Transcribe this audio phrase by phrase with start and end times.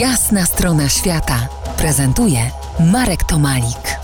[0.00, 1.48] Jasna strona świata
[1.78, 2.38] prezentuje
[2.92, 3.98] Marek Tomalik.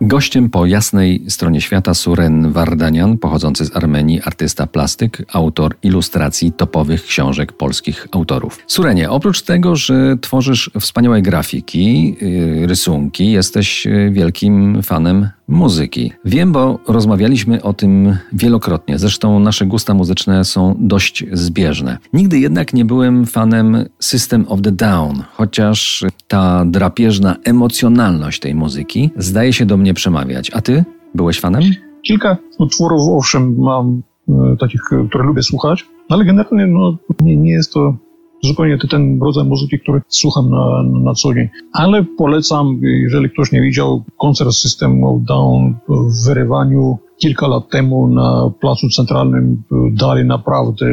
[0.00, 7.04] Gościem po jasnej stronie świata Suren Wardanian, pochodzący z Armenii, artysta plastyk, autor ilustracji topowych
[7.04, 8.58] książek polskich autorów.
[8.66, 16.12] Surenie, oprócz tego, że tworzysz wspaniałe grafiki, yy, rysunki, jesteś yy, wielkim fanem muzyki.
[16.24, 18.98] Wiem, bo rozmawialiśmy o tym wielokrotnie.
[18.98, 21.98] Zresztą nasze gusta muzyczne są dość zbieżne.
[22.12, 29.10] Nigdy jednak nie byłem fanem System of the Down, chociaż ta drapieżna emocjonalność tej muzyki
[29.16, 30.50] zdaje się do mnie przemawiać.
[30.54, 31.62] A ty byłeś fanem?
[32.02, 37.72] Kilka utworów, owszem, mam e, takich, które lubię słuchać, ale generalnie no, nie, nie jest
[37.72, 37.96] to
[38.42, 41.48] zupełnie ten rodzaj muzyki, który słucham na, na co dzień.
[41.72, 48.08] Ale polecam, jeżeli ktoś nie widział, koncert System of Down w wyrywaniu kilka lat temu
[48.08, 49.62] na Placu Centralnym
[49.92, 50.86] dali naprawdę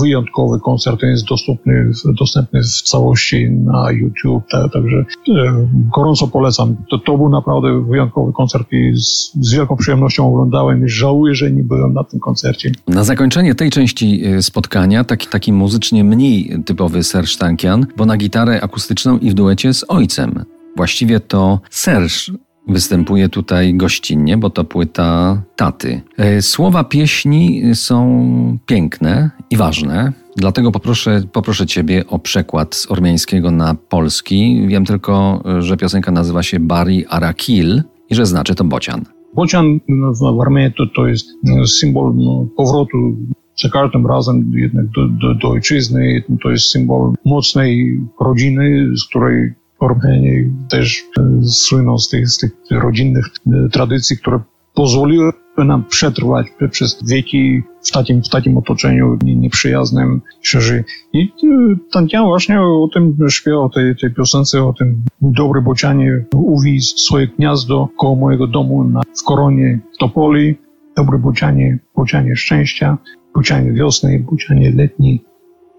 [0.00, 1.02] wyjątkowy koncert.
[1.02, 6.76] Jest dostępny, dostępny w całości na YouTube, tak, także e, gorąco polecam.
[6.90, 11.50] To, to był naprawdę wyjątkowy koncert i z, z wielką przyjemnością oglądałem i żałuję, że
[11.50, 12.72] nie byłem na tym koncercie.
[12.88, 18.16] Na zakończenie tej części e, spotkania taki, taki muzycznie mniej typowy Serge Tankian, bo na
[18.16, 20.44] gitarę akustyczną i w duecie z ojcem.
[20.76, 22.32] Właściwie to Serge
[22.68, 26.00] występuje tutaj gościnnie, bo to płyta taty.
[26.16, 33.50] E, słowa pieśni są piękne i ważne, dlatego poproszę, poproszę Ciebie o przekład z ormiańskiego
[33.50, 34.66] na polski.
[34.66, 39.04] Wiem tylko, że piosenka nazywa się Bari Arakil i że znaczy to bocian.
[39.34, 39.80] Bocian
[40.20, 41.26] w Armenii to, to jest
[41.66, 43.16] symbol no, powrotu
[43.62, 46.22] za każdym razem jednak do, do, do ojczyzny.
[46.42, 52.52] To jest symbol mocnej rodziny, z której Ormianie też e, słyną z tych, z tych
[52.70, 54.40] rodzinnych e, tradycji, które
[54.74, 60.84] pozwoliły nam przetrwać przez wieki w takim, w takim otoczeniu nieprzyjaznym szerzy.
[61.12, 66.24] I e, Tantian właśnie o tym śpiewał, o tej, tej piosence, o tym dobry bocianie
[66.34, 70.54] uwiz swoje gniazdo koło mojego domu na, w koronie Topoli.
[70.96, 72.98] Dobry bocianie, bocianie szczęścia,
[73.34, 75.24] bocianie wiosny, bocianie letni,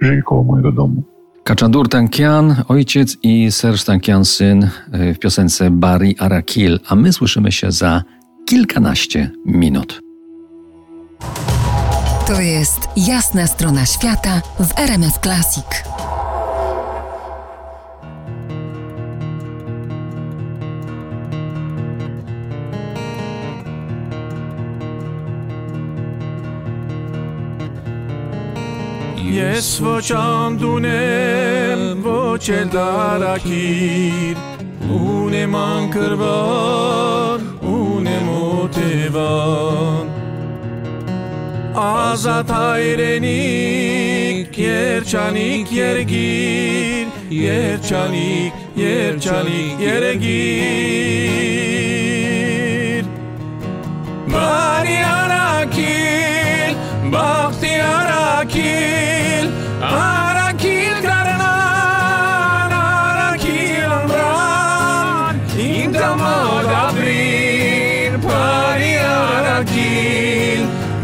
[0.01, 1.03] żyj koło mojego domu.
[1.43, 7.51] Kaczadur Tankian, ojciec i Serge Tankian, syn y, w piosence Bari Arakil, a my słyszymy
[7.51, 8.03] się za
[8.45, 9.99] kilkanaście minut.
[12.27, 15.65] To jest jasna strona świata w RMF Classic.
[29.31, 34.35] Ես ոչ անդունեմ, ոչ էլ դարակիր
[34.91, 40.11] Ունեմ անկրվան, ունեմ օտևան
[41.85, 47.07] Ազատ հայրենիք, երջանիկ երգիր
[47.39, 48.53] Երջանիկ,
[48.83, 51.01] երջանիկ երգիր
[58.41, 59.49] Արաքիլ,
[59.85, 70.63] Արաքիլ գրանան, Արաքիլ ամբրան, ինձ մոտ ապրին, բարի Արաքիլ,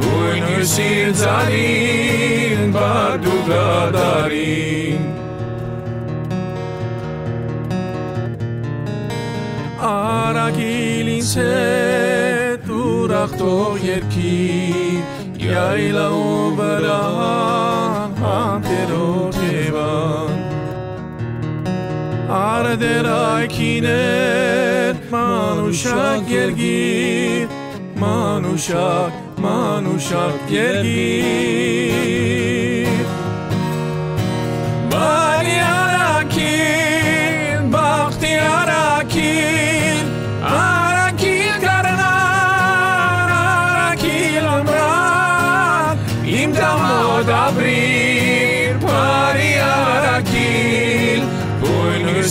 [0.09, 5.05] ույնի սիրցարին, բարդու գադարին։
[9.93, 15.05] Արաքիլ ինձ հետ ուրախ թող երկիր,
[15.53, 20.37] yayla oberan hantero teban
[22.29, 27.47] arder akiner manuşak gergir
[27.99, 31.66] manuşak manuşak gergir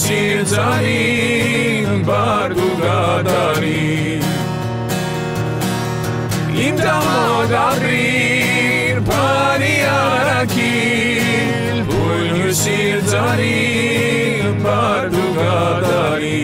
[0.01, 4.21] sirdsanīm vārdu gādarī.
[6.67, 8.03] Imta magadri
[9.07, 10.75] pani araki,
[11.89, 16.43] buļu sirdsanīm vārdu gādarī.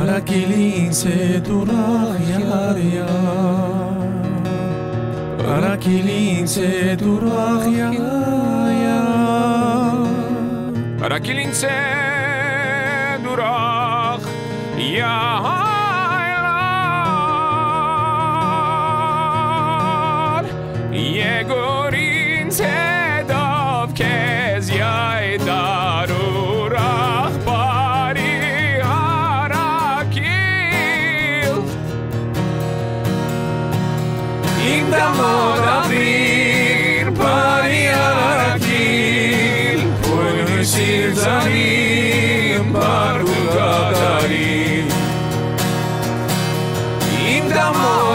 [0.00, 1.16] Araki līnce
[1.46, 3.25] tu rāhi arī arī arī.
[5.56, 6.70] Արաքիլինց է
[7.00, 7.86] դուրախյա
[11.06, 11.76] Արաքիլինց է
[13.24, 14.28] դուրախ
[14.90, 15.65] Յահա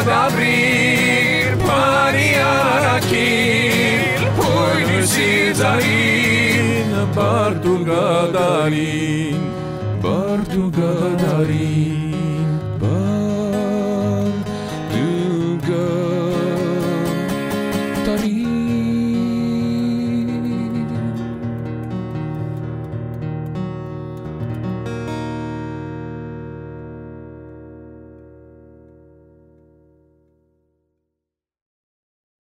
[0.02, 3.70] roda abrir, Maria aqui,
[4.36, 5.16] Foi põe-nos
[6.90, 9.40] na Portugadarim,
[10.02, 12.12] Portugadarim,
[12.80, 13.21] Gadarim